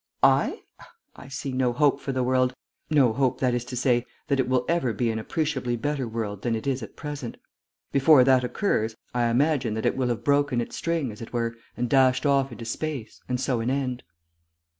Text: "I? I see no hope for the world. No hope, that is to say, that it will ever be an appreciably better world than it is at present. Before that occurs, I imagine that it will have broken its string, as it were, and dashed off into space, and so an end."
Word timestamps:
"I? 0.23 0.63
I 1.15 1.27
see 1.27 1.51
no 1.51 1.73
hope 1.73 1.99
for 1.99 2.11
the 2.11 2.23
world. 2.23 2.55
No 2.89 3.13
hope, 3.13 3.39
that 3.39 3.53
is 3.53 3.63
to 3.65 3.75
say, 3.77 4.03
that 4.29 4.39
it 4.39 4.47
will 4.49 4.65
ever 4.67 4.93
be 4.93 5.11
an 5.11 5.19
appreciably 5.19 5.75
better 5.75 6.07
world 6.07 6.41
than 6.41 6.55
it 6.55 6.65
is 6.65 6.81
at 6.81 6.95
present. 6.95 7.37
Before 7.91 8.23
that 8.23 8.43
occurs, 8.43 8.95
I 9.13 9.25
imagine 9.25 9.75
that 9.75 9.85
it 9.85 9.95
will 9.95 10.07
have 10.07 10.23
broken 10.23 10.59
its 10.59 10.75
string, 10.75 11.11
as 11.11 11.21
it 11.21 11.33
were, 11.33 11.55
and 11.77 11.87
dashed 11.87 12.25
off 12.25 12.51
into 12.51 12.65
space, 12.65 13.21
and 13.29 13.39
so 13.39 13.59
an 13.59 13.69
end." 13.69 14.01